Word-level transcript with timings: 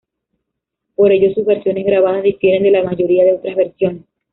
Por 0.95 1.11
ello, 1.11 1.31
sus 1.35 1.45
versiones 1.45 1.85
grabadas 1.85 2.23
difieren 2.23 2.63
de 2.63 2.71
la 2.71 2.81
mayoría 2.81 3.23
de 3.23 3.33
otras 3.33 3.55
versiones. 3.55 4.01